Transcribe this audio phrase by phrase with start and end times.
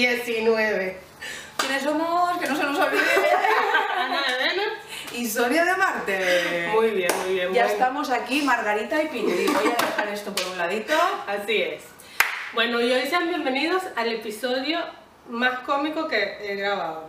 [0.00, 1.00] 19.
[1.56, 2.36] ¿Quiénes somos?
[2.38, 3.00] Que no se nos olvide.
[3.98, 4.62] Ana de Vena.
[5.12, 6.68] y Sonia de Marte.
[6.70, 7.54] Muy bien, muy bien.
[7.54, 7.72] Ya bueno.
[7.72, 9.46] estamos aquí, Margarita y Pinti.
[9.46, 10.92] Voy a dejar esto por un ladito.
[11.26, 11.82] Así es.
[12.52, 14.80] Bueno, y hoy sean bienvenidos al episodio
[15.30, 17.08] más cómico que he grabado.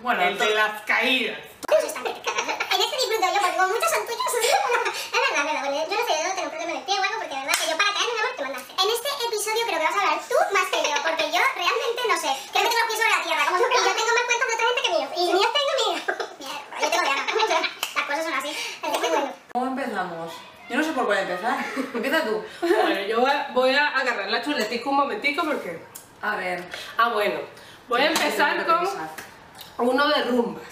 [0.00, 1.38] Bueno, el de las caídas.
[1.66, 4.22] En este disfruto yo porque como muchos son tuyos.
[4.30, 5.60] es verdad, es verdad.
[5.66, 7.56] Bueno, yo no sé de dónde tengo problema de pie o algo porque de verdad
[7.58, 8.72] que yo para caer en un amor te mandaste.
[8.76, 11.85] En este episodio creo que vas a hablar tú más que yo porque yo realmente
[12.16, 12.28] no sé.
[12.50, 13.44] Creo que tengo pies sobre la tierra.
[13.46, 15.10] Como siempre, yo tengo más cuentas de otra gente que míos.
[15.16, 16.02] Y míos tengo míos.
[16.40, 17.26] Mierda, yo tengo Diana.
[17.94, 18.48] Las cosas son así.
[18.48, 19.32] Es muy bueno.
[19.52, 20.32] ¿cómo empezamos?
[20.68, 21.64] Yo no sé por cuál empezar.
[21.94, 22.42] Empieza tú.
[22.60, 23.20] Bueno, yo
[23.52, 25.82] voy a, agarrar la chuletica un momentico porque...
[26.22, 26.64] A ver.
[26.96, 27.40] Ah, bueno.
[27.88, 30.64] Voy a empezar con uno de rumbas.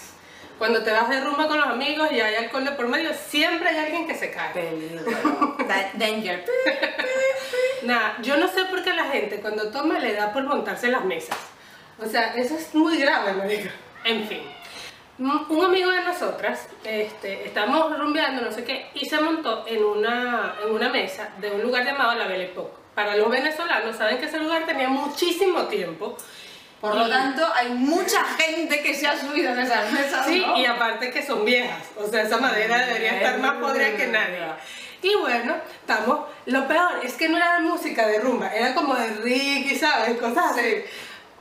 [0.58, 3.68] Cuando te vas de rumba con los amigos y hay alcohol de por medio, siempre
[3.68, 4.52] hay alguien que se cae.
[4.52, 5.04] Peligro.
[5.68, 6.44] Da- Danger.
[7.84, 10.92] Nada, yo no sé por qué la gente cuando toma le da por montarse en
[10.92, 11.36] las mesas.
[11.98, 13.70] O sea, eso es muy grave, marica.
[14.04, 14.42] En fin.
[15.18, 20.56] Un amigo de nosotras, este, estamos rumbeando, no sé qué, y se montó en una,
[20.64, 22.74] en una mesa de un lugar llamado La Belle Époque.
[22.96, 26.16] Para los venezolanos, saben que ese lugar tenía muchísimo tiempo.
[26.80, 30.26] Por lo tanto, hay mucha gente que se ha subido en esas mesas.
[30.26, 30.56] Sí, ¿no?
[30.56, 34.40] y aparte que son viejas, o sea, esa madera debería estar más podrida que nadie.
[35.04, 39.08] Y bueno, estamos, lo peor es que no era música de rumba, era como de
[39.08, 40.18] Ricky, ¿sabes?
[40.18, 40.82] Cosas así.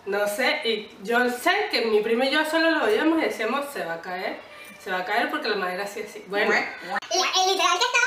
[0.06, 3.66] No sé, y yo sé que mi primo y yo solo lo oíamos y decíamos,
[3.72, 4.38] se va a caer,
[4.84, 6.26] se va a caer porque la madera así así.
[6.28, 6.60] Bueno, La-
[7.00, 8.04] El literal que está.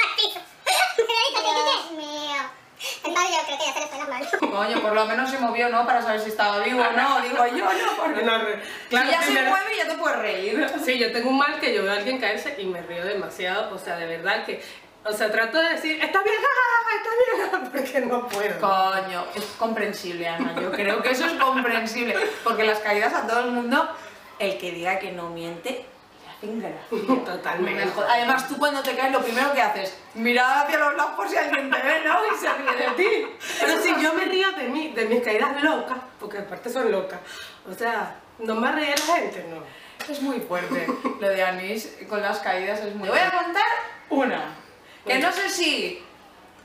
[0.00, 0.40] Al piso.
[0.96, 2.42] Dios mío.
[3.04, 4.28] Entonces yo creo que ya se le fue las manos.
[4.40, 5.86] Coño, por lo menos se movió, ¿no?
[5.86, 7.20] Para saber si estaba vivo o no.
[7.20, 9.94] Digo yo, no, porque no, no, re- claro, si ya se primero- mueve ya te
[9.96, 10.66] puedes reír.
[10.84, 13.74] Sí, yo tengo un mal que yo veo a alguien caerse y me río demasiado,
[13.74, 14.62] o sea, de verdad que,
[15.04, 18.60] o sea, trato de decir, está bien, está bien, porque no puedo.
[18.60, 20.54] Coño, es comprensible, Ana.
[20.60, 22.14] Yo creo que eso es comprensible.
[22.42, 23.88] Porque las caídas a todo el mundo,
[24.38, 25.84] el que diga que no miente,
[26.52, 26.80] gracia.
[27.24, 27.84] Totalmente.
[27.84, 28.06] Mejor.
[28.08, 31.36] Además, tú cuando te caes, lo primero que haces, mirar hacia los lados por si
[31.36, 32.18] alguien te ve, ¿no?
[32.26, 33.26] Y se ríe de ti.
[33.60, 37.20] Pero si yo me río de mí, de mis caídas locas, porque aparte son locas,
[37.70, 39.62] o sea, no me ríe la gente, no.
[40.10, 40.86] Es muy fuerte.
[41.20, 43.62] Lo de Anís con las caídas es muy Te voy a contar
[44.10, 44.56] una.
[45.06, 46.02] Que no sé si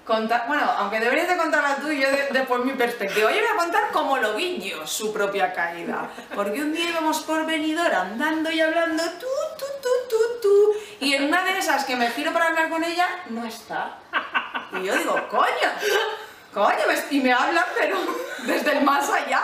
[0.10, 0.46] contar.
[0.48, 3.32] Bueno, aunque deberías de contarla tú y yo de- después mi perspectiva.
[3.32, 6.10] Yo voy a contar cómo lo vi yo, su propia caída.
[6.36, 9.28] Porque un día íbamos por venidor andando y hablando tú,
[9.58, 10.74] tú, tú, tú, tú.
[11.06, 14.00] Y en una de esas que me giro para hablar con ella, no está.
[14.74, 15.70] Y yo digo, coño,
[16.54, 17.98] coño, y me hablan, pero
[18.46, 19.44] desde el más allá.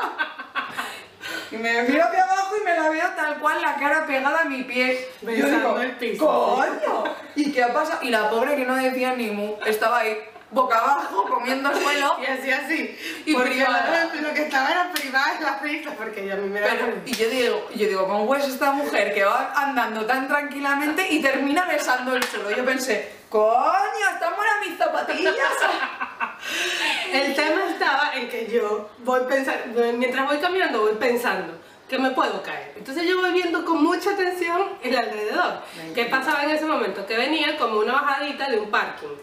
[1.51, 4.45] Y me miro hacia abajo y me la veo tal cual la cara pegada a
[4.45, 5.09] mi pie.
[5.21, 6.25] Y yo digo, el piso.
[6.25, 7.03] ¡Coño!
[7.35, 7.99] ¿Y qué ha pasado?
[8.03, 10.17] Y la pobre que no decía ni mu, estaba ahí,
[10.55, 12.17] boca abajo, comiendo suelo.
[12.21, 12.97] Y así, así.
[13.25, 14.09] Y porque privada.
[14.21, 17.13] lo que estaba era privada en las risas, porque ya a mí me Pero, y
[17.13, 21.65] yo digo, yo digo, ¿cómo es esta mujer que va andando tan tranquilamente y termina
[21.65, 22.49] besando el suelo?
[22.49, 25.35] Yo pensé, coño, están buenas mis zapatillas.
[27.11, 31.53] El tema estaba en que yo voy pensando, mientras voy caminando voy pensando
[31.87, 32.73] que me puedo caer.
[32.75, 35.61] Entonces yo voy viendo con mucha atención el alrededor.
[35.93, 37.05] ¿Qué pasaba en ese momento?
[37.05, 39.15] Que venía como una bajadita de un parking,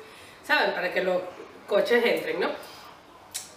[0.52, 0.74] ¿saben?
[0.74, 1.22] Para que los
[1.66, 2.50] coches entren, ¿no?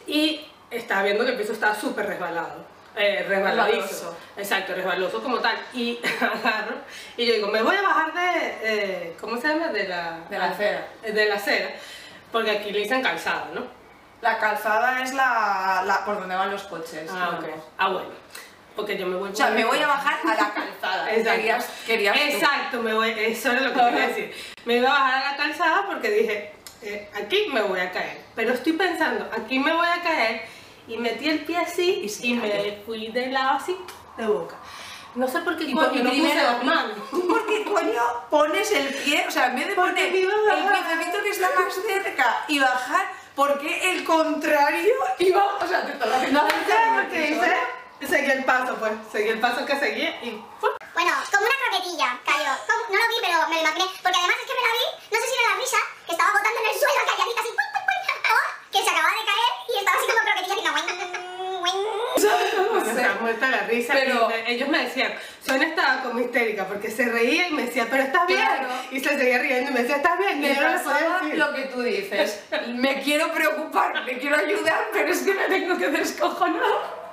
[0.07, 2.65] Y estaba viendo que el piso estaba súper resbalado.
[2.95, 3.77] Eh, resbaladizo.
[3.81, 4.17] Resbaloso.
[4.37, 5.57] Exacto, resbaloso como tal.
[5.73, 6.75] Y agarro
[7.17, 9.67] y yo digo, me voy a bajar de, eh, ¿cómo se llama?
[9.67, 10.87] De la, De la acera.
[11.03, 11.71] De la acera.
[12.31, 13.63] Porque aquí le dicen calzada, ¿no?
[14.21, 17.09] La calzada es la, la por donde van los coches.
[17.11, 17.43] Ah, ok.
[17.43, 17.65] digamos.
[17.77, 18.09] Ah, bueno.
[18.75, 21.11] Porque yo me voy O sea, me voy a bajar a la calzada.
[21.13, 21.31] Exacto.
[21.31, 22.17] Querías, querías.
[22.17, 24.35] Exacto, me voy, eso era lo que quería decir.
[24.63, 26.55] Me iba a bajar a la calzada porque dije,
[26.85, 28.23] eh, aquí me voy a caer.
[28.35, 30.47] Pero estoy pensando, aquí me voy a caer
[30.87, 33.75] y metí el pie así Y y, se me fui de lado así,
[34.17, 34.55] de boca.
[35.15, 36.97] No sé por qué Y coño porque no puse primero- las manos.
[37.11, 39.25] ¿Tú por qué coño pones el pie?
[39.27, 43.05] O sea, en vez de poner me el piececito que está más cerca y bajar,
[43.33, 45.55] ¿por qué el contrario iba?
[45.61, 46.55] O sea, te estás haciendo No sé
[46.93, 47.55] por qué hice.
[48.07, 48.91] Seguí el paso, pues.
[49.11, 50.69] Seguí el paso que seguí y ¡pum!
[50.93, 52.51] Bueno, como una croquetilla cayó.
[52.89, 53.85] No lo vi, pero me lo imaginé.
[54.03, 56.31] Porque además es que me la vi, no sé si era la risa, que estaba
[56.31, 58.01] botando en el suelo calladita así, ¡pum, pum, pum!
[58.35, 61.83] o que se acababa de caer y estaba así como croquetilla haciendo wing, wing.
[62.55, 62.91] No Bueno, sé.
[63.01, 65.13] estaba muerta la risa Pero- me- ellos me decían,
[65.45, 68.39] Sonia estaba como histérica porque se reía y me decía, pero estás bien.
[68.41, 68.67] Claro.
[68.91, 70.37] Y se seguía riendo y me decía, estás bien.
[70.37, 71.37] Y Me yo no le podía decir.
[71.37, 72.43] lo que tú dices.
[72.67, 77.05] Me quiero preocupar, me quiero ayudar, pero es que me tengo que descojonar.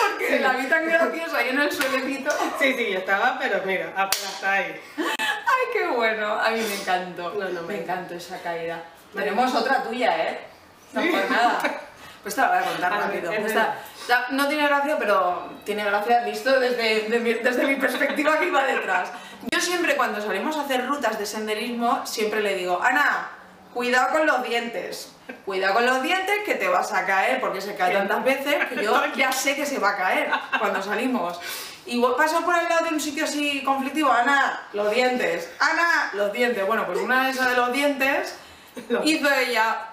[0.00, 2.30] Porque la vi tan graciosa ahí en el suelecito.
[2.58, 4.80] Sí, sí, yo estaba, pero mira, hasta ahí.
[6.00, 6.32] Bueno!
[6.40, 7.34] A mí me encantó.
[7.34, 8.82] No, no, me me encantó esa caída.
[9.14, 10.40] Tenemos otra tuya, ¿eh?
[10.94, 11.60] No por nada.
[12.22, 13.32] Pues te la voy a contar rápido.
[13.32, 17.76] es Esta- esta no tiene gracia, pero tiene gracia visto desde, de mi, desde mi
[17.76, 19.08] perspectiva que iba detrás.
[19.50, 23.28] Yo siempre cuando salimos a hacer rutas de senderismo, siempre le digo, Ana,
[23.72, 25.12] cuidado con los dientes.
[25.46, 28.84] Cuidado con los dientes que te vas a caer, porque se cae tantas veces que
[28.84, 31.40] yo ya sé que se va a caer cuando salimos.
[31.90, 35.50] Y vos- paso por el lado de un sitio así conflictivo, Ana, los dientes.
[35.58, 36.64] Ana, los dientes.
[36.66, 38.36] Bueno, pues una de esas de los dientes
[39.04, 39.88] hizo ella,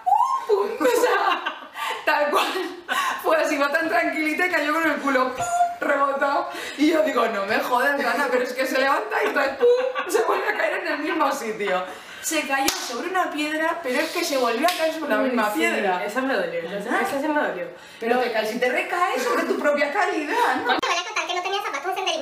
[0.48, 0.68] ¡pum!
[0.80, 1.44] o sea,
[2.06, 2.46] tal cual.
[3.24, 5.46] Fue así, va tan tranquilita y cayó con el culo ¡pum!
[5.82, 6.50] rebotado.
[6.78, 9.68] Y yo digo, no me jodas, Ana, pero es que se levanta y entonces ¡pum!
[10.12, 11.84] se vuelve a caer en el mismo sitio.
[12.22, 15.50] Se cayó sobre una piedra, pero es que se volvió a caer sobre la misma
[15.54, 16.04] Sí, piedra.
[16.04, 17.68] Esa me dolió, esa, esa sí me dolió.
[18.00, 20.36] Pero te caes y te recaes sobre tu propia caída,
[20.66, 20.78] ¿no?
[20.78, 21.62] Te voy a contar que no tenía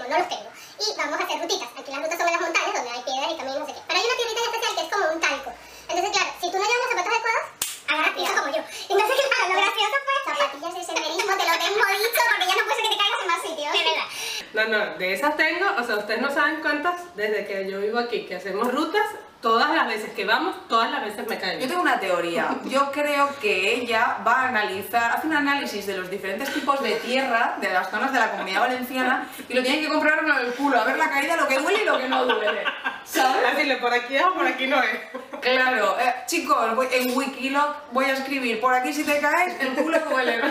[0.05, 0.49] senderismo, no los tengo.
[0.79, 1.69] Y vamos a hacer rutitas.
[1.77, 3.81] Aquí las rutas son en las montañas donde hay piedras y caminos, no sé qué.
[3.87, 5.51] Pero hay una tierrita en especial que es como un talco.
[5.89, 7.45] Entonces, claro, si tú no llevas los zapatos adecuados,
[7.87, 8.61] agarras piso como yo.
[8.95, 12.63] Entonces, claro, lo gracioso fue zapatillas de senderismo, te lo tengo dicho, porque ya no
[12.65, 13.71] puede ser que te caigas en más sitios.
[13.73, 14.07] De verdad.
[14.55, 17.99] No, no, de esas tengo, o sea, ustedes no saben cuántas, desde que yo vivo
[17.99, 19.03] aquí, que hacemos rutas,
[19.41, 21.67] todas las veces que vamos, todas las veces me Yo caigo.
[21.67, 22.47] tengo una teoría.
[22.65, 26.95] Yo creo que ella va a analizar, hace un análisis de los diferentes tipos de
[26.95, 30.53] tierra de las zonas de la comunidad valenciana y lo tiene que comprar en el
[30.53, 32.63] culo, a ver la caída, lo que duele y lo que no duele.
[33.03, 33.51] ¿Sabes?
[33.51, 34.99] Decirle, por aquí es o por aquí no es.
[35.41, 39.73] Claro, eh, chicos, voy- en Wikiloc voy a escribir, por aquí si te caes, el
[39.73, 40.41] culo duele.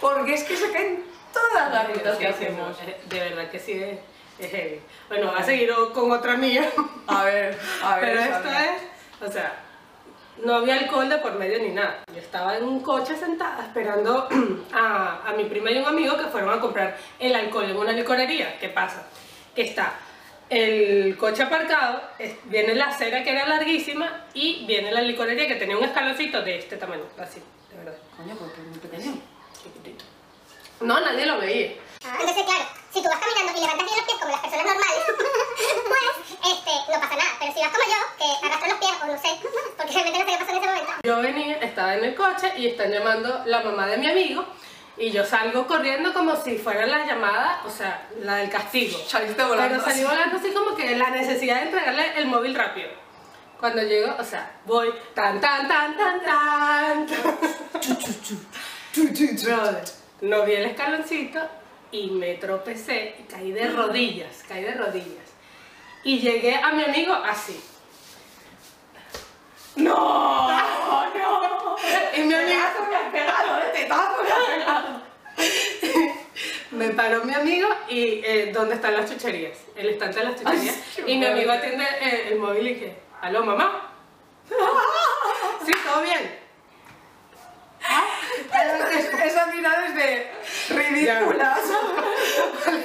[0.00, 2.76] Porque es que se caen todas las rutas que hacemos.
[3.08, 3.98] De verdad que sí es,
[4.38, 4.80] es heavy.
[5.08, 6.68] Bueno, va a seguir con otra mía.
[7.06, 8.04] A ver, a ver.
[8.04, 8.68] Pero a esto ver.
[9.22, 9.54] es, o sea,
[10.44, 12.02] no había alcohol de por medio ni nada.
[12.12, 14.28] Yo estaba en un coche sentada esperando
[14.72, 17.92] a, a mi prima y un amigo que fueron a comprar el alcohol en una
[17.92, 18.58] licorería.
[18.58, 19.06] ¿Qué pasa?
[19.54, 19.92] Que está
[20.48, 25.54] el coche aparcado, es- viene la acera que era larguísima y viene la licorería que
[25.56, 27.40] tenía un escaloncito de este tamaño, así,
[27.70, 27.94] de verdad.
[28.16, 29.14] Coño, porque es muy pequeño.
[30.82, 31.72] No, nadie lo veía.
[32.02, 35.02] Entonces, claro, si tú vas caminando y levantas bien los pies como las personas normales,
[35.88, 37.30] pues este, no pasa nada.
[37.38, 39.28] Pero si vas como yo, que arrastro los pies o no sé,
[39.76, 40.92] porque realmente no sé qué pasó en ese momento.
[41.04, 44.44] Yo venía, estaba en el coche y están llamando la mamá de mi amigo
[44.96, 48.98] y yo salgo corriendo como si fuera la llamada, o sea, la del castigo.
[49.06, 50.04] Saliste volando Pero salí así.
[50.04, 52.88] volando así como que la necesidad de entregarle el móvil rápido.
[53.58, 57.06] Cuando llego, o sea, voy tan tan tan tan tan.
[60.22, 61.40] No vi el escaloncito
[61.90, 65.32] y me tropecé y caí de rodillas, caí de rodillas.
[66.04, 67.60] Y llegué a mi amigo así.
[69.76, 70.48] ¡No!
[70.48, 71.12] ¡No!
[72.14, 73.70] Y mi amigo Tetazo me has pegado, ¿eh?
[73.72, 75.02] Tetazo me has pegado.
[76.70, 79.58] Me paró mi amigo y eh, ¿dónde están las chucherías?
[79.74, 80.76] El estante de las chucherías.
[80.98, 83.92] Ay, y mi amigo atiende eh, el móvil y que, ¿aló mamá?
[85.66, 86.41] sí, todo bien.
[89.64, 90.30] Es de
[90.70, 91.56] ridícula.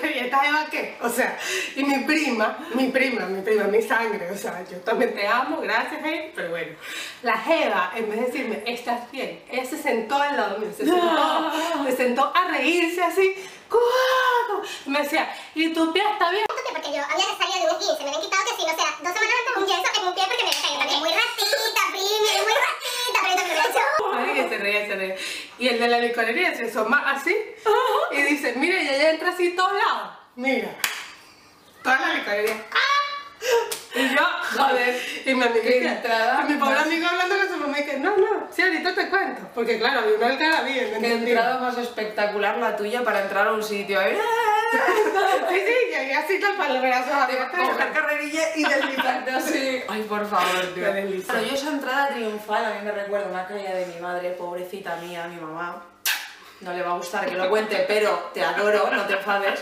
[0.04, 0.96] ¿Y esta Eva qué?
[1.02, 1.38] O sea,
[1.76, 5.60] y mi prima, mi prima, mi prima, mi sangre, o sea, yo también te amo,
[5.62, 6.78] gracias, hey, pero bueno.
[7.24, 9.44] La Jeva, en vez de decirme, ¿estás bien?
[9.50, 11.52] Ella se sentó al lado mío, se sentó,
[11.86, 13.36] se sentó a reírse así,
[13.70, 14.68] ¡cuándo!
[14.86, 16.46] Y me decía, ¿y tu pie está bien?
[16.48, 19.14] Porque yo había salido de un 15, me habían quitado que si no sea dos
[19.14, 22.44] semanas antes un yeso en un pie porque me había caído también muy ratita, premium,
[22.46, 23.82] muy ratita, pero yo también lo he hecho.
[24.14, 25.18] Ay, que se ríe, se ríe.
[25.60, 27.36] Y el de la licorería se asoma así
[28.12, 30.18] y dice, mira, y ella entra así todos lados.
[30.36, 30.70] Mira.
[31.84, 32.56] Toda la licorería.
[32.72, 32.78] ¡Ah!
[33.96, 34.22] Y yo,
[34.58, 37.80] joder, y mi amiga, Qué que- entrada y mi pobre amigo hablando con su mamá
[37.80, 39.42] y que, no, no, sí, ahorita te cuento.
[39.56, 41.32] Porque claro, una algarabía, ¿me Qué entendí?
[41.32, 44.00] entrada más espectacular la tuya para entrar a un sitio.
[44.02, 44.18] ¿eh?
[45.50, 47.60] Sí, sí, llegué así tal para los brazos abiertos.
[47.60, 49.84] Coger carrerilla y deslizarte así.
[49.88, 50.86] Ay, por favor, tío.
[51.28, 54.98] Pero yo esa entrada triunfal a mí me recuerda una caída de mi madre, pobrecita
[54.98, 55.84] mía, mi mamá.
[56.62, 59.62] No le va a gustar que lo cuente, pero te adoro, no te enfades.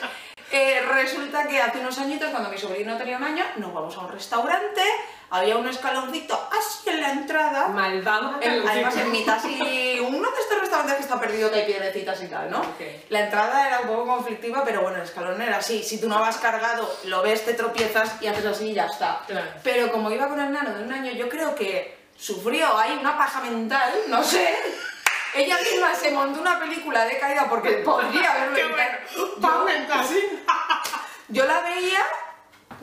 [0.51, 4.01] Eh, resulta que hace unos añitos, cuando mi sobrino tenía un año, nos vamos a
[4.01, 4.81] un restaurante,
[5.29, 7.67] había un escaloncito así en la entrada.
[7.70, 11.60] Malvados En- además en mi mitad así, uno de estos restaurantes que está perdido que
[11.62, 12.60] hay piedrecitas y tal, ¿no?
[12.62, 12.82] Ok.
[13.10, 15.84] La entrada era un poco conflictiva, pero bueno, el escalón era así.
[15.84, 19.22] Si tú no vas cargado, lo ves, te tropiezas y haces así y ya está.
[19.27, 19.48] Claro.
[19.63, 23.17] Pero como iba con el nano de un año, yo creo que sufrió ahí una
[23.17, 24.55] paja mental, no sé.
[25.34, 29.36] Ella misma se montó una película de caída porque podría haberlo evitado.
[29.41, 30.05] paz mental.
[31.27, 32.05] Yo la veía,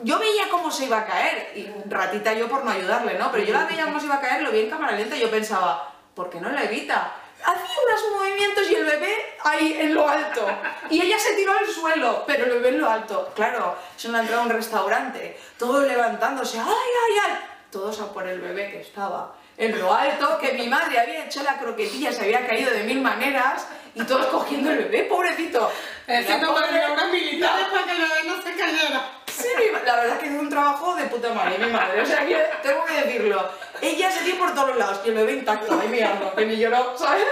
[0.03, 3.31] yo veía cómo se iba a caer, y ratita yo por no ayudarle, ¿no?
[3.31, 5.21] Pero yo la veía cómo se iba a caer, lo vi en cámara lenta y
[5.21, 7.13] yo pensaba, ¿por qué no la evita?
[7.43, 10.45] hacía unos movimientos y el bebé ahí en lo alto.
[10.89, 13.31] Y ella se tiró al suelo, pero el bebé en lo alto.
[13.35, 17.37] Claro, es una entrada a un restaurante, todos levantándose, ¡ay, ay, ay!
[17.71, 21.43] Todos a por el bebé que estaba en lo alto, que mi madre había hecho
[21.43, 25.71] la croquetilla, se había caído de mil maneras, y todos cogiendo el bebé, pobrecito.
[26.07, 29.09] Haciendo pobre- maniobras militares para que el bebé no se cayera.
[29.27, 29.47] Sí,
[29.85, 32.01] la verdad es que hizo un trabajo de puta madre, mi madre.
[32.01, 33.49] O sea, que tengo que decirlo.
[33.81, 36.97] Ella se dio por todos lados y el bebé intacto, ahí mirando, que ni lloró,
[36.97, 37.25] ¿sabes?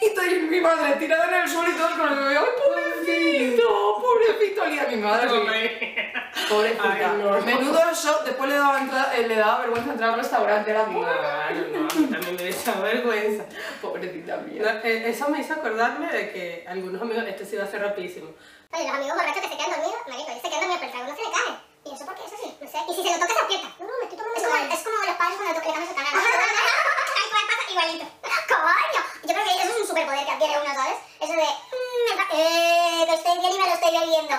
[0.00, 2.38] Y estoy mi madre tirada en el suelo y todos con el bebé.
[2.38, 3.98] ¡Ay, pobrecito!
[4.00, 6.12] Pobrecito, olía a mi madre.
[6.48, 6.54] Sí.
[6.54, 7.10] Pobrecita.
[7.12, 7.40] Ay, no.
[7.42, 11.02] Menudo eso, después le daba, entrada- eh, le daba vergüenza entrar al restaurante, era como...
[11.02, 13.44] No, a mí también me dio vergüenza.
[13.82, 14.80] Pobrecita No, mía.
[14.84, 18.30] eh, eso me hizo acordarme de que algunos amigos, esto sí va a ser rapidísimo.
[18.72, 20.92] Oye, los amigos borrachos que se quedan dormidos, marico, ellos se quedan dormidos, pero el
[20.92, 21.68] trago no se le cae.
[21.88, 22.22] ¿Y eso por qué?
[22.28, 22.78] Eso sí, no sé.
[22.84, 23.68] Y si se lo toca, se aprieta.
[23.80, 25.96] No, no, me estoy tomando es como, es como los padres cuando le cambias el
[25.96, 26.12] canal.
[26.12, 28.04] Tal cual pasa igualito.
[28.52, 29.00] ¡Coño!
[29.24, 30.98] Yo creo que eso es un superpoder que adquiere uno, ¿sabes?
[31.20, 34.34] Eso de, mmm, pa- eh, que estoy bien y me lo estoy bebiendo.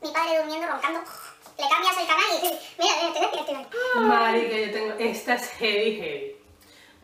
[0.00, 1.00] Mi padre durmiendo, roncando.
[1.58, 4.00] Le cambias el canal y dices, mira, mira, estoy despierto.
[4.00, 6.36] Marica, yo tengo, esta es heavy, heavy.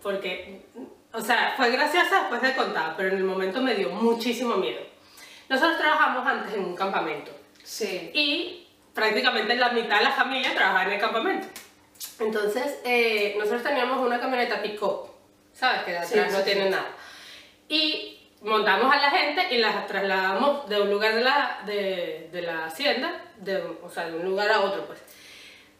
[0.03, 0.63] Porque,
[1.13, 4.81] o sea, fue graciosa después de contar, pero en el momento me dio muchísimo miedo.
[5.49, 7.31] Nosotros trabajamos antes en un campamento
[7.63, 8.11] Sí.
[8.13, 11.47] y prácticamente la mitad de la familia trabajaba en el campamento.
[12.19, 15.09] Entonces, eh, nosotros teníamos una camioneta pick-up,
[15.55, 15.83] ¿sabes?
[15.85, 16.45] Que de Sí, atrás sí, no sí.
[16.45, 16.89] tiene nada.
[17.69, 18.12] Y
[18.43, 22.67] montamos a la gente y las trasladamos de un lugar de la, de, de la
[22.67, 25.01] hacienda, de, o sea, de un lugar a otro, pues.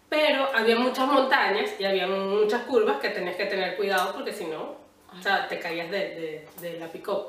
[0.09, 4.45] Pero había muchas montañas y había muchas curvas que tenías que tener cuidado porque si
[4.45, 4.77] no,
[5.19, 7.29] o sea, te caías de, de, de la pick-up.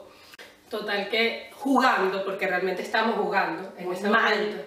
[0.70, 4.36] Total que jugando, porque realmente estamos jugando en Muy ese mal.
[4.38, 4.64] momento.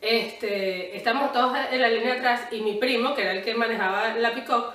[0.00, 4.14] Este, estamos todos en la línea atrás y mi primo, que era el que manejaba
[4.14, 4.72] la pick-up,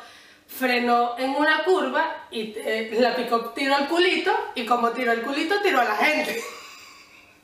[0.47, 5.21] frenó en una curva y eh, la pick-up tiró el culito y como tiró el
[5.21, 6.41] culito, tiró a la gente.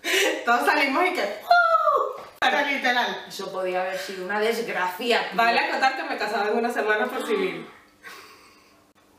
[0.46, 2.22] todos salimos y que ¡uh!
[2.40, 3.26] Pero literal.
[3.28, 5.20] Eso podía haber sido una desgracia.
[5.22, 5.30] tío.
[5.34, 7.68] Vale acotar que me casaba en una semana por civil.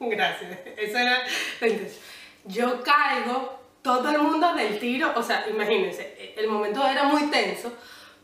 [0.01, 0.59] Gracias.
[0.77, 1.23] Eso era
[1.61, 2.03] intención.
[2.45, 7.73] Yo caigo, todo el mundo del tiro, o sea, imagínense, el momento era muy tenso,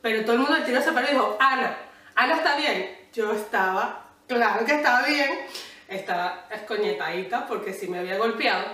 [0.02, 1.76] pero todo el mundo del tiro se paró y dijo, Ana,
[2.14, 2.99] Ana está bien.
[3.14, 5.41] Yo estaba, claro que estaba bien,
[5.89, 8.65] estaba escoñetadita porque sí me había golpeado,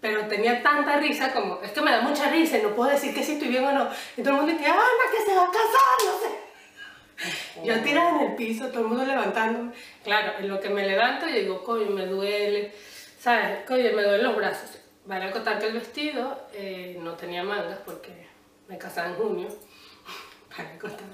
[0.00, 3.12] pero tenía tanta risa como, es que me da mucha risa y no puedo decir
[3.12, 3.88] que si estoy bien o no.
[4.16, 7.64] Y todo el mundo dice, Ana, que se va a casar, no sé.
[7.64, 9.72] Yo tirada en el piso, todo el mundo levantándome.
[10.04, 12.72] Claro, en lo que me levanto, yo digo, coño, me duele,
[13.18, 13.64] ¿sabes?
[13.66, 14.78] Coño, me duelen los brazos.
[15.06, 18.28] Vale a contar que el vestido eh, no tenía mangas porque
[18.68, 19.48] me casaba en junio.
[20.56, 21.06] Vale a contar.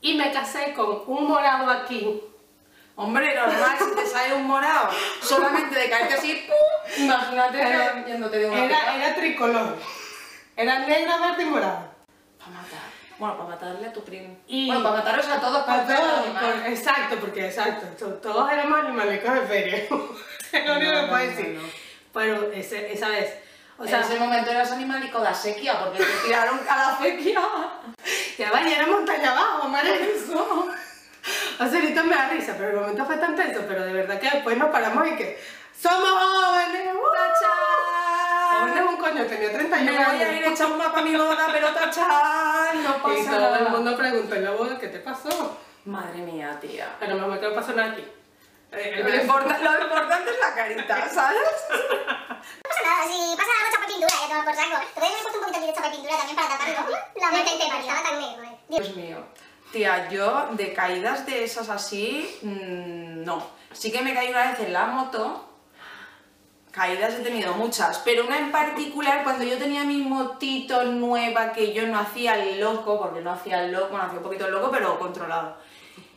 [0.00, 2.22] Y me casé con un morado aquí.
[2.98, 4.88] Hombre, normal, si te sale un morado,
[5.20, 7.04] solamente de caerte así, ¡pum!
[7.04, 9.76] Imagínate Pero yéndote de una Era, era tricolor.
[10.56, 11.90] Era negra, verde y morada.
[12.38, 12.80] Para matar.
[13.18, 14.38] Bueno, para matarle a tu primo.
[14.46, 18.50] Y- Bueno, para mataros a todos Para ser todos, por- exacto, porque exacto, to- todos
[18.50, 19.76] éramos animalecos de feria.
[20.52, 21.60] es lo único No, que puedo decir.
[22.14, 23.34] Pero ese- esa vez,
[23.78, 27.42] o en sea, ese momento eras animalico de sequía, porque te tiraron a la sequía.
[28.38, 30.68] ya va, ya era montaña abajo, madre eso.
[31.60, 34.18] O sea, ahorita me da risa, pero el momento fue tan tenso, pero de verdad
[34.20, 35.42] que después nos paramos y que
[35.80, 36.88] somos jóvenes.
[36.94, 36.98] ¡uh!
[36.98, 38.88] Jóvenes ¡Tachán!
[38.88, 40.28] un coño, tenía Me 31 voy años.
[40.28, 43.58] a ir a echar una para mi boda, pero tachán, no pasa y todo nada.
[43.58, 45.58] el mundo preguntó en la boda, ¿qué te pasó?
[45.86, 46.94] Madre mía, tía.
[47.00, 48.04] Pero mamá, ¿qué no pasó nada aquí?
[48.72, 51.38] Eh, el Lo, importa- lo importante es la carita, ¿sabes?
[51.70, 54.76] No pasa nada, si pasa algo, chapa pintura, ya toma por saco.
[54.94, 56.96] Te voy a haber puesto un poquito aquí de chapa pintura también para taparlo.
[57.16, 58.56] La marca entera, estaba tan negro, eh.
[58.68, 59.18] Dios mío.
[59.72, 63.46] Tía, yo de caídas de esas así, mm, no.
[63.72, 65.42] Sí que me caí una vez en la moto.
[66.70, 71.72] Caídas he tenido muchas, pero una en particular cuando yo tenía mi motito nueva que
[71.72, 74.52] yo no hacía el loco, porque no hacía el loco, bueno, hacía un poquito el
[74.52, 75.56] loco, pero controlado.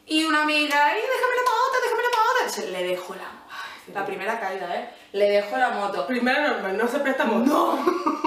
[0.06, 2.50] Y una amiga, ¡ay, déjame la moto, déjame la moto!
[2.52, 3.40] Se le dejó la moto.
[3.94, 4.90] La primera caída, ¿eh?
[5.14, 6.06] Le dejó la moto.
[6.06, 7.80] Primero normal, no se presta mucho.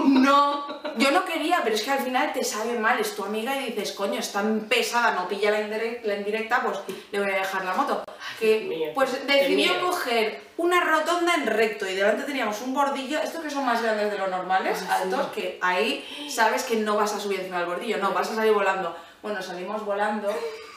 [0.04, 0.71] No, no.
[0.98, 3.72] Yo no quería, pero es que al final te sabe mal, es tu amiga y
[3.72, 6.78] dices, coño, es tan pesada, no pilla la, indirec- la indirecta, pues
[7.10, 8.04] le voy a dejar la moto.
[8.38, 13.42] Que, mío, pues decidió coger una rotonda en recto y delante teníamos un bordillo, estos
[13.42, 17.12] que son más grandes de los normales, Ah, altos, que ahí sabes que no vas
[17.14, 18.96] a subir encima del bordillo, no, vas a salir volando.
[19.22, 20.28] Bueno, salimos volando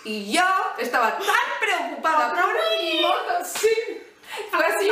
[0.04, 0.44] y yo
[0.78, 1.26] estaba tan
[1.60, 3.68] preocupada por mi moto, sí.
[4.56, 4.92] Fue así,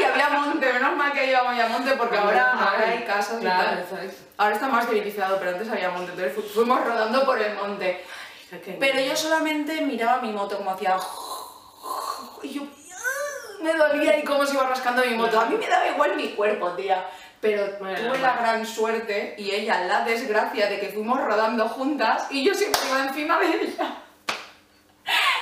[0.00, 3.38] y había monte, menos mal que íbamos ya a monte porque ahora, ahora hay casas
[3.38, 3.78] y Claro, tal.
[3.80, 4.14] exacto.
[4.38, 8.04] Ahora está más civilizado, pero antes había monte, entonces fu- fuimos rodando por el monte.
[8.78, 10.96] Pero yo solamente miraba mi moto como hacía...
[12.42, 12.62] Y yo...
[13.62, 15.40] me dolía y cómo se iba rascando mi moto.
[15.40, 17.06] A mí me daba igual mi cuerpo, tía.
[17.40, 18.26] Pero Bueno, tuve bueno.
[18.26, 22.80] la gran suerte y ella la desgracia de que fuimos rodando juntas y yo siempre
[22.88, 23.96] iba encima de ella.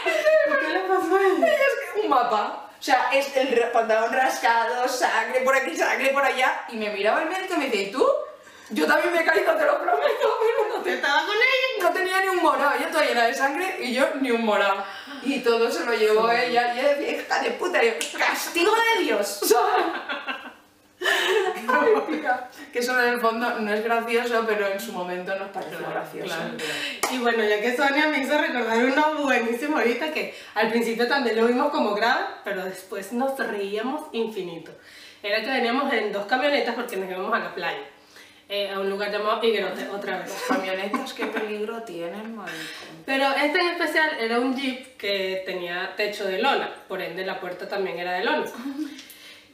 [0.04, 1.46] ¿Qué le pasó a ella?
[1.46, 2.69] Es que un mapa.
[2.80, 6.64] O sea, es el pantalón rascado, sangre por aquí, sangre por allá.
[6.70, 8.08] Y me miraba el médico y me decía, ¿y tú?
[8.70, 11.60] Yo también me he caído, te lo prometo, pero no ¿Yo te estaba con ella?
[11.82, 14.82] no tenía ni un morado, yo toda llena de sangre y yo ni un morado.
[15.22, 19.02] Y todo se lo llevó ella, y ella decía, hija de puta, yo, castigo de
[19.02, 19.40] Dios.
[22.72, 26.26] Que eso en el fondo no es gracioso, pero en su momento nos pareció gracioso.
[26.26, 26.56] Claro.
[27.12, 31.36] Y bueno, ya que Sonia me hizo recordar uno buenísimo ahorita que al principio también
[31.36, 34.72] lo vimos como grave, pero después nos reíamos infinito.
[35.22, 37.84] Era que veníamos en dos camionetas porque nos íbamos a la playa,
[38.48, 40.30] eh, a un lugar llamado Higuerote, otra vez.
[40.30, 42.58] Las camionetas, qué peligro tienen, marico.
[43.04, 47.38] Pero este en especial era un jeep que tenía techo de lona, por ende la
[47.38, 48.46] puerta también era de lona.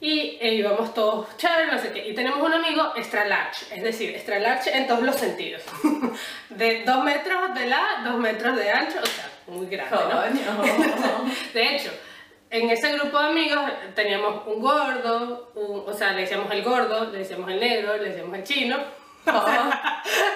[0.07, 2.07] Y eh, íbamos todos chévere, no sé qué.
[2.07, 5.63] Y tenemos un amigo extra large, es decir, extra large en todos los sentidos.
[6.49, 10.63] De dos metros de la, dos metros de ancho, o sea, muy grande, ¿no?
[10.63, 11.35] Coño.
[11.55, 11.91] De hecho,
[12.51, 13.61] en ese grupo de amigos
[13.97, 18.11] teníamos un gordo, un- o sea, le decíamos el gordo, le decíamos el negro, le
[18.11, 18.77] decíamos el chino.
[19.27, 19.33] De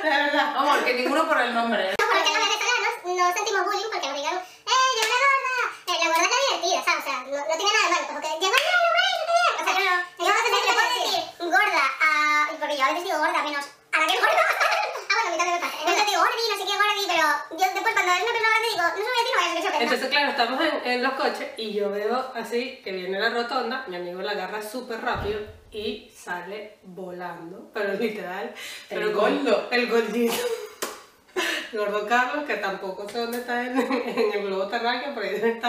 [0.08, 0.52] verdad.
[0.56, 1.90] Vamos, que ninguno por el nombre.
[1.90, 5.62] No, porque los venezolanos no sentimos bullying porque nos digan, ¡eh, llegó la gorda!
[5.86, 7.00] Eh, la gorda está divertida, ¿sabes?
[7.00, 9.54] O sea, no, no tiene nada de malo, porque llegó el negro, güey, qué bien.
[9.60, 9.74] O sea,
[10.18, 12.48] yo sé si le puedo decir gorda a...
[12.58, 14.40] Porque yo a veces digo gorda, menos a la que gorda.
[15.10, 15.76] ah, bueno, a mí también me pasa.
[15.80, 17.26] Entonces digo gordi, no sé qué gordi, pero
[17.58, 19.40] yo después cuando es una persona grande digo, no se lo voy a decir, no
[19.40, 19.82] vaya a ser que se.
[19.84, 23.84] Entonces, claro, estamos en, en los coches y yo veo así que viene la rotonda,
[23.88, 25.40] mi amigo la agarra súper rápido
[25.72, 28.52] y sale volando, pero literal.
[28.90, 29.68] El pero con- gordo.
[29.70, 30.34] El gordito.
[31.72, 35.60] Gordo Carlos, que tampoco sé dónde está en, en el globo terráqueo, por ahí debe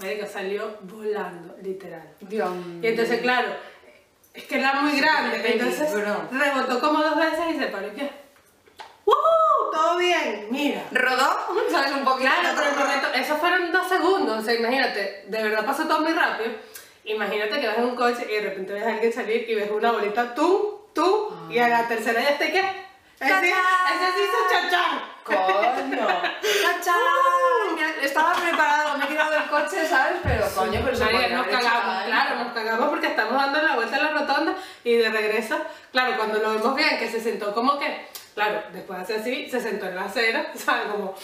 [0.00, 2.14] Marico, salió volando, literal.
[2.20, 3.48] Dios Y entonces, claro,
[4.32, 8.10] es que era muy grande, qué entonces rebotó como dos veces y se paró y.
[9.04, 9.70] ¡Woohoo!
[9.72, 10.84] Todo bien, mira.
[10.90, 11.38] ¿Rodó?
[11.70, 12.30] ¿Sabes un poquito?
[12.30, 16.00] Claro, pero el momento, esos fueron dos segundos, o sea, imagínate, de verdad pasó todo
[16.00, 16.50] muy rápido.
[17.04, 19.70] Imagínate que vas en un coche y de repente ves a alguien salir y ves
[19.70, 22.89] una bolita tú, tú, y a la tercera ya te qué.
[23.20, 25.02] Ese, ese sí hizo chachán.
[25.24, 26.06] Coño.
[26.64, 28.00] ¡Cachán!
[28.02, 30.16] Estaba preparado, me he tirado del coche, ¿sabes?
[30.22, 33.34] Pero coño, pero se Marica, podía nos haber hecho cagamos, claro, nos cagamos porque estamos
[33.34, 34.54] dando la vuelta a la rotonda
[34.84, 35.58] y de regreso,
[35.92, 39.60] claro, cuando lo vemos bien, que se sentó como que, claro, después hace así, se
[39.60, 40.86] sentó en la acera, ¿sabes?
[40.90, 41.14] Como,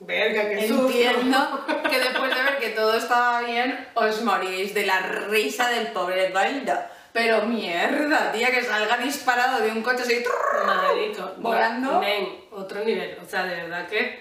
[0.00, 0.86] verga, qué susto.
[0.86, 5.88] Entiendo que después de ver que todo estaba bien, os morís de la risa del
[5.88, 6.95] pobre Goldo.
[7.16, 10.22] Pero mierda, tía, que salga disparado de un coche así.
[10.66, 11.98] Marico, Volando.
[11.98, 13.16] Men, otro nivel.
[13.24, 14.20] O sea, de verdad que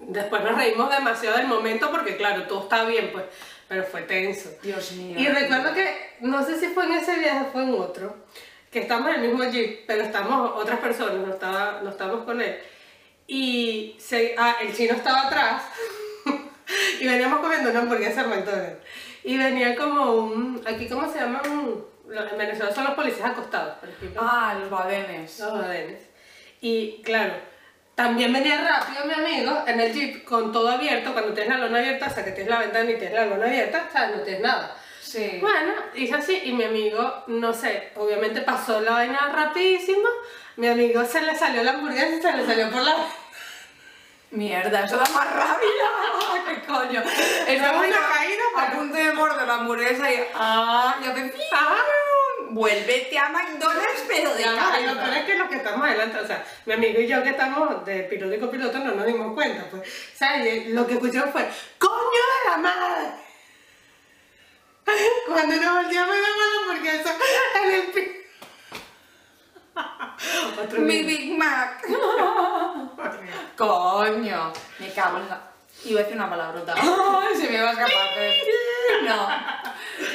[0.00, 3.26] después nos reímos demasiado del momento porque, claro, todo estaba bien, pues,
[3.68, 4.50] pero fue tenso.
[4.64, 5.16] Dios mío.
[5.16, 8.16] Y recuerdo que, no sé si fue en ese viaje o fue en otro,
[8.72, 12.42] que estamos en el mismo jeep, pero estamos otras personas, no, estaba, no estábamos con
[12.42, 12.58] él.
[13.28, 15.62] Y se, ah, el chino estaba atrás
[17.00, 18.82] y veníamos comiendo una hamburguesa McDonald's.
[19.22, 23.78] Y venía como un, aquí cómo se llaman, Los- en Venezuela son los policías acostados,
[23.78, 24.20] por ejemplo.
[24.22, 25.38] Ah, los badenes.
[25.38, 26.02] Los badenes.
[26.60, 27.34] Y claro,
[27.94, 31.78] también venía rápido mi amigo en el jeep con todo abierto, cuando tienes la lona
[31.78, 34.16] abierta, hasta que tienes la ventana y tienes la lona abierta, ¿sabes?
[34.16, 34.76] No tienes nada.
[35.00, 35.38] Sí.
[35.40, 40.08] Bueno, hice así y mi amigo, no sé, obviamente pasó la vaina rapidísimo,
[40.56, 42.96] mi amigo se le salió la hamburguesa y se le salió por la...
[44.30, 46.46] Mierda, eso da más rabia.
[46.48, 47.02] ¿Qué coño?
[47.46, 50.24] Estaba una ya caída, a punto de morder la hamburguesa y.
[50.34, 50.96] ¡Ah!
[51.02, 51.34] Y hace.
[51.52, 51.76] Ah.
[52.54, 56.26] Vuélvete a McDonald's, pero de y lo peor es que los que estamos adelante, o
[56.26, 59.64] sea, mi amigo y yo que estamos de piloto y copiloto no nos dimos cuenta,
[59.70, 61.92] pues, o sea, y lo que escuchamos fue, ¡Coño
[62.44, 63.10] de la madre!
[65.26, 67.10] Cuando nos volteamos la mano porque eso
[67.64, 68.12] en el pi...
[70.62, 71.02] Otro Mi.
[71.02, 71.82] Big Mac.
[73.56, 74.52] Coño.
[74.78, 75.40] Me cago en la.
[75.84, 76.74] Iba a decir una palabrota.
[76.76, 78.08] Ay, se me va a escapar.
[78.14, 79.28] pero- No.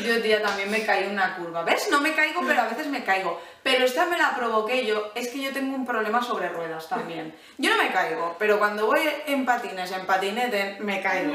[0.04, 1.64] Yo, tía, también me caí una curva.
[1.64, 1.88] ¿Ves?
[1.90, 3.42] No me caigo, pero a veces me caigo.
[3.64, 5.12] Pero esta me la provoqué yo.
[5.16, 7.36] Es que yo tengo un problema sobre ruedas también.
[7.58, 11.34] Yo no me caigo, pero cuando voy en patines, en patinete, me caigo.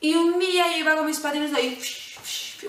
[0.00, 1.82] Y un día yo iba con mis patines de ahí.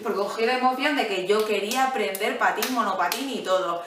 [0.04, 3.84] Porque cogí la emoción de que yo quería aprender patín, monopatín y todo.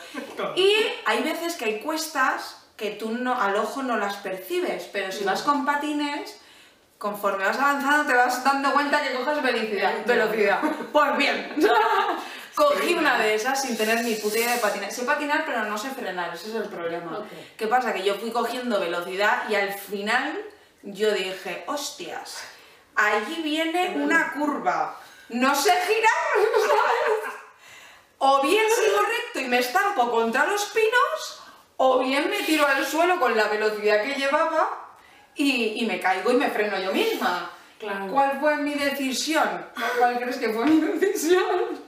[0.56, 0.70] Y
[1.06, 5.24] hay veces que hay cuestas que tú no, al ojo no las percibes, pero si
[5.24, 6.40] vas con patines,
[6.98, 9.92] conforme vas avanzando te vas dando cuenta que coges velocidad.
[10.06, 10.60] velocidad.
[10.92, 11.54] Pues bien,
[12.54, 14.90] cogí una de esas sin tener ni puta idea de patinar.
[14.90, 17.18] Sé patinar, pero no sé frenar, ese es el problema.
[17.18, 17.26] Ok.
[17.56, 17.92] ¿Qué pasa?
[17.92, 20.40] Que yo fui cogiendo velocidad y al final
[20.82, 22.44] yo dije, hostias,
[22.94, 24.98] allí viene una curva.
[25.30, 26.12] no sé girar,
[26.54, 27.34] ¿sabes?
[28.18, 31.42] O bien sigo recto y me estampo contra los pinos,
[31.76, 34.83] o bien me tiro al suelo con la velocidad que llevaba
[35.36, 37.50] y, y me caigo y me freno yo misma.
[37.78, 38.06] Claro.
[38.08, 39.66] ¿Cuál fue mi decisión?
[39.98, 41.82] ¿Cuál crees que fue mi decisión?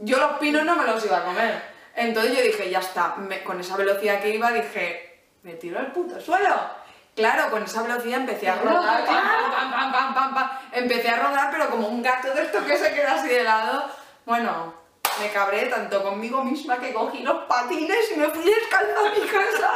[0.00, 1.62] Yo los pinos no me los iba a comer.
[1.94, 5.92] Entonces yo dije, ya está, me- con esa velocidad que iba dije, me tiro al
[5.92, 6.82] puto suelo.
[7.14, 9.50] Claro, con esa velocidad empecé a rodar, pam, claro.
[9.54, 10.50] pam, pam, pam, pam, pam.
[10.72, 13.84] Empecé a rodar, pero como un gato de esto que se queda así de lado.
[14.24, 14.74] Bueno,
[15.20, 19.26] me cabré tanto conmigo misma que cogí los patines y me fui descalza a mi
[19.26, 19.70] casa.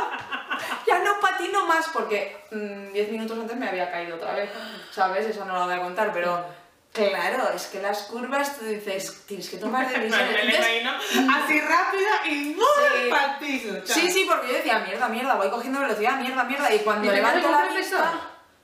[0.87, 4.51] Ya no patino más porque mm, 10 minutos antes me había caído otra vez,
[4.91, 5.27] ¿sabes?
[5.27, 6.45] Eso no lo voy a contar, pero
[6.93, 10.55] claro, es que las curvas tú dices, tienes que tomar decisiones.
[10.55, 10.93] imagino
[11.37, 12.65] así rápida y muy
[13.05, 13.11] Sí.
[13.11, 13.87] partido.
[13.87, 17.15] Sí, sí, porque yo decía, mierda, mierda, voy cogiendo velocidad, mierda, mierda, y cuando ¿Y
[17.17, 18.13] levanto la vista...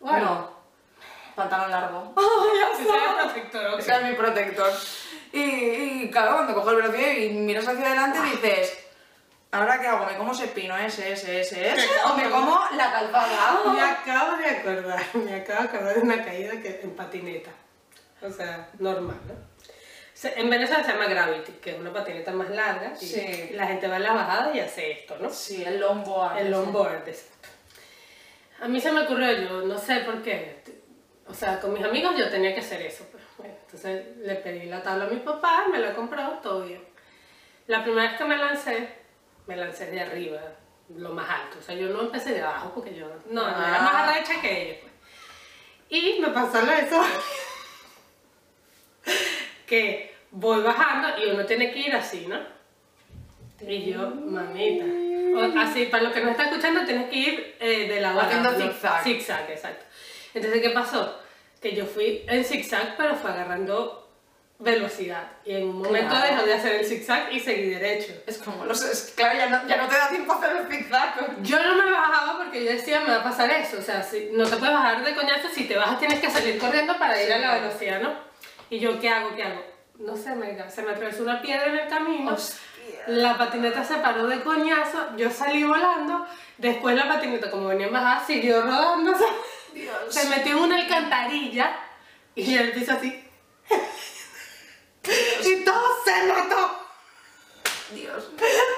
[0.01, 0.25] Bueno.
[0.25, 0.51] No,
[1.35, 2.15] pantalón largo.
[2.75, 3.79] Ese es el protector, ok.
[3.81, 4.73] Ese es mi protector.
[5.33, 8.79] Y, y claro, cuando cojo el velocidad y miras hacia adelante dices,
[9.51, 10.05] ¿ahora qué hago?
[10.07, 11.89] ¿Me como ese pino ese, ese, ese, ese?
[12.05, 13.91] ¿O me como la Me calzada?
[13.91, 17.51] acabo de acordar, me acabo de acordar de una caída que, en patineta.
[18.21, 19.53] O sea, normal, ¿no?
[20.37, 22.93] En Venezuela se llama Gravity, que es una patineta más larga.
[23.01, 23.51] Y Sí.
[23.55, 25.29] la gente va en la bajada y hace esto, ¿no?
[25.31, 26.39] Sí, el longboard.
[26.39, 27.49] El longboard, exacto.
[28.61, 30.63] A mí se me ocurrió, yo no sé por qué.
[31.29, 33.07] O sea, con mis amigos yo tenía que hacer eso.
[33.11, 33.23] Pues.
[33.39, 36.83] Bueno, entonces le pedí la tabla a mi papá, me la compró, todo bien.
[37.69, 38.89] La primera vez que me lancé,
[39.47, 40.41] me lancé de arriba,
[40.97, 41.59] lo más alto.
[41.59, 43.83] O sea, yo no empecé de abajo porque yo no, no era Ah.
[43.83, 44.77] más arrecha que ellos.
[44.83, 44.93] Pues.
[45.89, 47.03] Y me pasó lo de eso.
[49.67, 52.39] que voy bajando y uno tiene que ir así, ¿no?
[53.61, 54.85] Y yo, mamita.
[55.37, 58.51] O- así, para los que no está escuchando, tienes que ir eh, de la Haciendo
[58.51, 58.59] ¿no?
[58.59, 59.03] zigzag.
[59.05, 59.85] Zigzag, exacto.
[60.35, 61.19] Entonces, ¿qué pasó?
[61.61, 63.99] Que yo fui en zigzag, pero fue agarrando
[64.59, 65.25] velocidad.
[65.45, 66.35] Y en un momento Claro.
[66.35, 68.13] dejó de hacer el zigzag y seguí derecho.
[68.27, 68.81] Es como los...
[68.83, 71.43] es- claro, ya no, ya no te da tiempo a hacer el zigzag.
[71.43, 73.79] Yo no me bajaba porque yo decía, me va a pasar eso.
[73.79, 76.59] O sea, si, no te puedes bajar de coñazo, si te bajas tienes que salir
[76.59, 77.61] corriendo para ir Sí, a la claro.
[77.63, 78.13] velocidad, ¿no?
[78.71, 79.35] Y yo, ¿qué hago?
[79.35, 79.63] ¿Qué hago?
[79.99, 82.33] No sé, me, se me atravesó una piedra en el camino.
[82.33, 82.59] Hostia.
[83.09, 86.25] La patineta se paró de coñazo, yo salí volando,
[86.59, 88.63] después la patineta, como venía en bajada, siguió
[89.17, 89.27] sea,
[89.83, 90.15] Dios.
[90.15, 91.77] se metió en una alcantarilla
[92.35, 93.25] y el piso así.
[95.45, 96.72] y todo se mató.
[97.95, 98.29] Dios.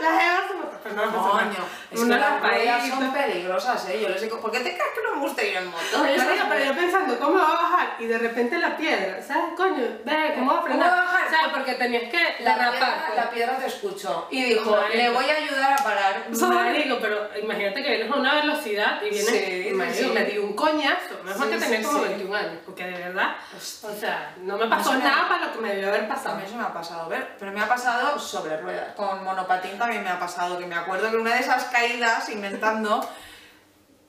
[0.01, 1.63] La jeva se mató, pero no, no mató.
[1.91, 4.01] es Una que las ruedas son peligrosas, ¿eh?
[4.03, 5.99] Yo les digo, ¿por qué te crees que no me gusta ir en moto?
[5.99, 7.97] Marica, pero yo pensando, ¿cómo va a bajar?
[7.99, 9.55] Y de repente la piedra, ¿sabes?
[9.57, 10.91] Coño, ve, ¿cómo va a frenar?
[10.91, 11.31] ¿Cómo va a bajar?
[11.31, 11.49] ¿Sabes?
[11.55, 12.73] Porque tenías que La derrapar.
[12.79, 14.97] piedra, la piedra te escuchó y dijo, Marico.
[14.97, 16.25] le voy a ayudar a parar.
[16.31, 20.11] Marico, pero imagínate que vienes a una velocidad y vienes, Sí, marico, sí.
[20.13, 22.09] me dio un coñazo, mejor Sí, que tenía sí, como sí.
[22.09, 23.37] 21 años, porque de verdad,
[23.83, 26.35] o sea, no me pasó Eso me- nada para lo que me debió haber pasado.
[26.35, 28.95] A mí eso me ha pasado, ver, pero me ha pasado sobre ruedas.
[29.09, 33.09] Con monopatín también me ha pasado, que me acuerdo que una de esas caídas, inventando,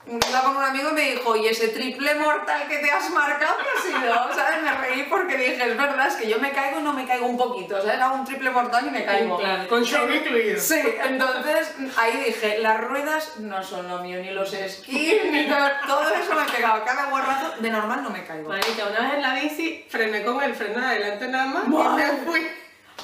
[0.06, 3.56] iba con un amigo y me dijo, ¿y ese triple mortal que te has marcado
[3.58, 4.34] qué ha sido?
[4.34, 4.62] ¿Sabes?
[4.62, 7.26] Me reí porque dije, es verdad, es que yo me caigo y no me caigo
[7.26, 8.00] un poquito, ¿sabes?
[8.00, 9.36] Hago un triple mortal y me caigo.
[9.36, 10.60] Claro, con shock incluido.
[10.60, 15.68] Sí, entonces ahí dije, las ruedas no son lo mío, ni los esquís, ni todo,
[15.86, 16.84] todo eso me pegaba.
[16.84, 18.48] Cada guarrazo, de normal no me caigo.
[18.48, 21.92] Marica, una vez en la bici frené con el freno de adelante nada más Buah.
[21.92, 22.46] y me fui.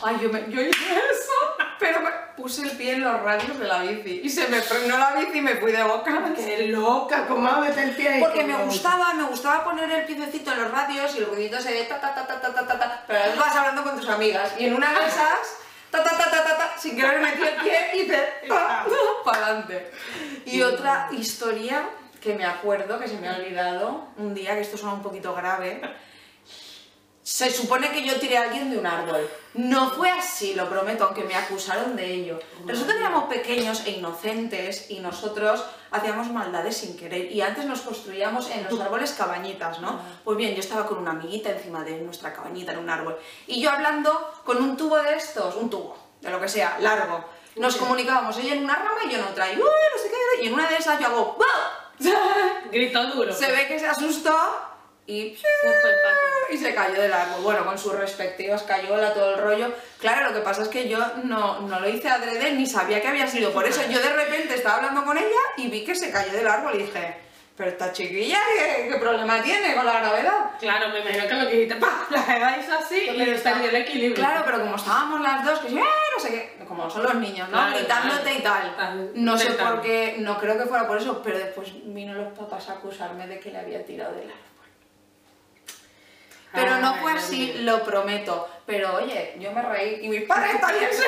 [0.05, 1.52] Ay, yo, me, yo hice eso,
[1.83, 2.01] pero
[2.37, 5.39] puse el pie en los radios de la bici y se me frenó la bici
[5.39, 6.33] y me fui de boca.
[6.35, 8.21] Qué loca, ¿cómo meter el pie ahí?
[8.21, 11.73] Porque me gustaba, me gustaba poner el piececito en los radios y el ruidito se
[11.73, 14.55] ve ta ta ta ta ta ta ta ta, pero vas hablando con tus amigas
[14.59, 15.59] y en una de esas
[15.91, 18.49] ta ta ta ta ta, ta sin querer metí el pie y te
[19.25, 19.91] para adelante.
[20.47, 21.85] Y otra historia
[22.21, 25.35] que me acuerdo, que se me ha olvidado, un día, que esto suena un poquito
[25.35, 25.83] grave,
[27.23, 29.29] se supone que yo tiré a alguien de un árbol.
[29.55, 32.41] No fue así, lo prometo, aunque me acusaron de ello.
[32.67, 37.31] Resulta que éramos pequeños e inocentes y nosotros hacíamos maldades sin querer.
[37.31, 40.01] Y antes nos construíamos en los árboles cabañitas, ¿no?
[40.25, 43.17] Pues bien, yo estaba con una amiguita encima de nuestra cabañita en un árbol.
[43.47, 47.25] Y yo hablando con un tubo de estos, un tubo, de lo que sea, largo.
[47.55, 49.53] Nos comunicábamos, ella en una rama y yo en otra.
[49.53, 51.37] Y, "Uy, no sé qué", y en una de esas yo hago...
[51.39, 52.01] "¡Buah!".
[52.73, 53.33] Gritó duro.
[53.33, 54.35] Se ve que se asustó
[55.07, 55.37] y...
[55.37, 56.32] Se fue el pato.
[56.53, 59.73] Y se cayó del árbol, bueno, con sus respectivas cayola, todo el rollo.
[59.99, 63.09] Claro, lo que pasa es que yo no, no lo hice adrede ni sabía que
[63.09, 63.81] había sido por eso.
[63.89, 66.79] Yo de repente estaba hablando con ella y vi que se cayó del árbol y
[66.85, 67.17] dije,
[67.57, 70.51] pero esta chiquilla, ¿qué, qué problema tiene con la gravedad?
[70.61, 72.07] Claro, me imagino que lo que dijiste, ¡pah!
[72.11, 74.15] La jeva hizo así y perdió el equilibrio.
[74.25, 75.83] Claro, pero como estábamos las dos, que sí, "Eh",
[76.17, 77.57] no sé qué, como son los niños, ¿no?
[77.59, 78.39] Claro, Gritándote claro.
[78.39, 78.69] y tal.
[78.71, 79.75] Están No sé intentando.
[79.77, 83.27] por qué, no creo que fuera por eso, pero después vino los papás a acusarme
[83.27, 84.37] de que le había tirado del árbol.
[86.53, 88.49] Pero no fue así, lo prometo.
[88.67, 91.05] Pero oye, yo me reí y mis padres también se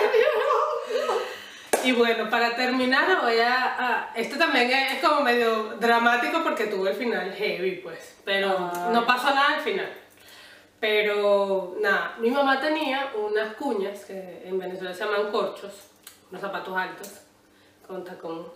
[1.89, 3.55] Y bueno, para terminar, voy a.
[3.79, 8.17] a- esto también es, es como medio dramático porque tuvo el final heavy, pues.
[8.25, 8.93] Pero Ay.
[8.93, 9.93] no pasó nada al final.
[10.81, 15.73] Pero nada, mi mamá tenía unas cuñas que en Venezuela se llaman corchos,
[16.31, 17.11] unos zapatos altos,
[17.87, 18.53] con tacón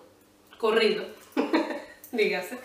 [0.59, 1.05] corrido,
[2.13, 2.59] dígase.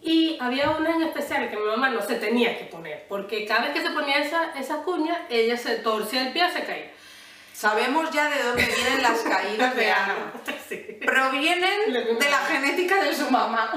[0.00, 3.62] Y había una en especial que mi mamá no se tenía que poner, porque cada
[3.62, 6.90] vez que se ponía esa, esa cuña, ella se torcía el pie y se caía.
[7.52, 10.32] Sabemos ya de dónde vienen las caídas de Ana.
[10.68, 10.98] Sí.
[11.04, 13.72] Provienen de la genética de su mamá.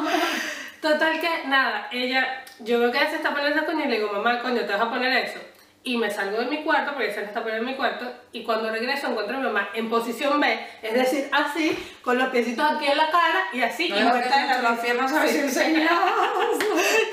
[0.80, 3.96] Total que, nada, ella, yo veo que ella se está poniendo esa cuña y le
[3.98, 5.40] digo, mamá, coño, te vas a poner eso.
[5.84, 9.08] Y me salgo de mi cuarto, porque se está en mi cuarto, y cuando regreso
[9.08, 12.98] encuentro a mi mamá en posición B, es decir, así, con los piecitos aquí en
[12.98, 15.88] la cara y así, No y muerta mucho las piernas, a ver si Sí.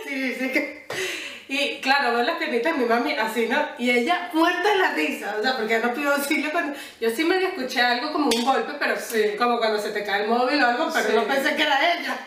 [0.06, 0.86] Sí, sí que...
[1.50, 3.56] Y claro, veo las piernitas de mi mami así, ¿no?
[3.78, 6.76] Y ella muerta de la risa, o sea, porque no pidió auxilio cuando...
[7.00, 9.34] Yo sí medio escuché algo como un golpe, pero Sí.
[9.38, 11.16] como cuando se te cae el móvil o algo, pero Sí.
[11.16, 12.18] no pensé que era ella.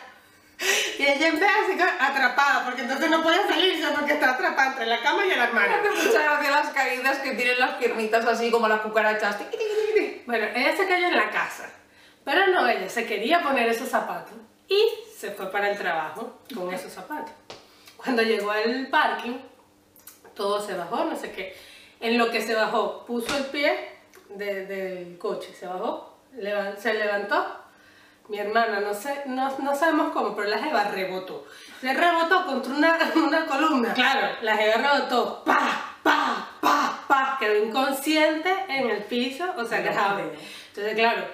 [1.01, 4.85] Y ella en vez así atrapada, porque entonces no podía salirse porque estaba atrapada entre
[4.85, 5.77] la cama y el armario.
[5.77, 9.37] hace mucha gracia las caídas que tienen las piernitas así como las cucarachas.
[10.27, 11.71] Bueno, ella se cayó en la casa,
[12.23, 14.33] pero no, ella se quería poner esos zapatos
[14.67, 14.79] y
[15.17, 17.33] se fue para el trabajo con esos zapatos.
[17.97, 19.39] Cuando llegó al parking,
[20.35, 21.57] todo se bajó, no sé qué.
[21.99, 23.89] En lo que se bajó, puso el pie
[24.29, 26.19] de- del coche, se bajó,
[26.77, 27.57] se levantó.
[28.29, 31.45] Mi hermana, no sé, no, no sabemos cómo, pero la jeva rebotó.
[31.81, 33.93] Le rebotó contra una, una columna.
[33.93, 39.81] Claro, la jeva rebotó, pa, pa, pa, pa, quedó inconsciente en el piso, o sea,
[39.81, 40.31] grave.
[40.69, 41.25] Entonces, claro,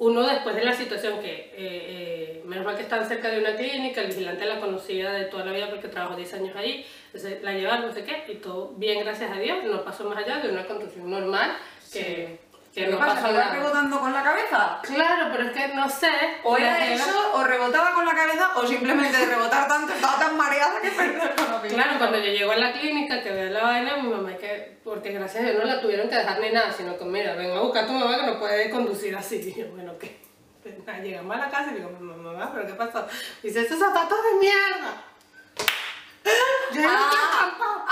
[0.00, 3.54] uno después de la situación que, eh, eh, menos mal que están cerca de una
[3.54, 7.42] clínica, el vigilante la conocía de toda la vida porque trabajó 10 años ahí, entonces
[7.42, 10.38] la llevaron, no sé qué, y todo bien, gracias a Dios, no pasó más allá
[10.38, 11.54] de una contusión normal,
[11.92, 12.40] que, que
[12.74, 13.14] ¿Qué no pasa?
[13.14, 13.54] pasó ¿Que iba nada.
[13.54, 14.78] rebotando con la cabeza?
[14.82, 16.10] Claro, pero es que no sé.
[16.44, 20.36] O era eso, o rebotaba con la cabeza, o simplemente de rebotar tanto estaba tan
[20.36, 21.68] mareada que el conocimiento.
[21.74, 25.10] Claro, cuando yo llego a la clínica, que veo la vaina, mi mamá, que, porque
[25.12, 27.60] gracias a Dios no la tuvieron que dejar ni nada, sino que mira, ven a
[27.60, 29.36] buscar a tu mamá que no puede conducir así.
[29.36, 30.20] Y yo, bueno, ¿qué?
[31.02, 33.04] Llegamos a la casa y digo, mamá, ¿pero qué pasó?
[33.42, 35.02] Dice, esos zapatos de mierda.
[36.72, 36.82] Yo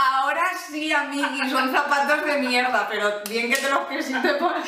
[0.00, 4.62] Ah, ahora sí, amigui, son zapatos de mierda, pero bien que te los quisiste poner.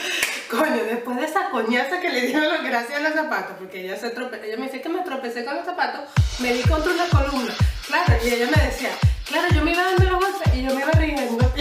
[0.51, 3.97] Coño, después de esa coñaza que le dieron los- gracias a los zapatos, porque ella
[3.97, 6.03] se trope ella me dice que me tropecé con los zapatos,
[6.41, 7.55] me di contra una columna.
[7.87, 8.91] Claro, y ella me decía,
[9.29, 11.53] claro, yo me iba dando los golpes y yo me iba riendo.